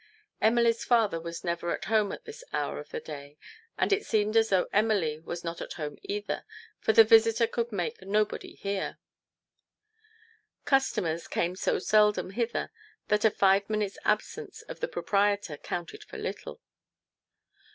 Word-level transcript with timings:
Emily's 0.41 0.83
father 0.83 1.21
was 1.21 1.43
never 1.43 1.71
at 1.75 1.85
home 1.85 2.11
at 2.11 2.25
this 2.25 2.43
hour 2.51 2.79
of 2.79 2.89
the 2.89 2.99
day, 2.99 3.37
and 3.77 3.93
it 3.93 4.03
seemed 4.03 4.35
as 4.35 4.49
though 4.49 4.67
Emily 4.73 5.19
was 5.19 5.43
not 5.43 5.61
at 5.61 5.73
home 5.73 5.99
either, 6.01 6.43
for 6.79 6.91
the 6.91 7.03
visitor 7.03 7.45
could 7.45 7.71
make 7.71 8.01
nobody 8.01 8.55
hear. 8.55 8.97
Customers 10.65 11.27
came 11.27 11.55
so 11.55 11.77
seldom 11.77 12.31
hither 12.31 12.71
that 13.09 13.25
a 13.25 13.29
five 13.29 13.69
minutes' 13.69 13.99
absence 14.03 14.63
of 14.63 14.79
the 14.79 14.87
proprietor 14.87 15.55
counted 15.55 16.03
for 16.03 16.17
little. 16.17 16.59